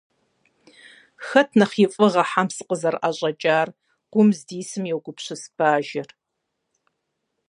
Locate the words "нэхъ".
1.59-1.75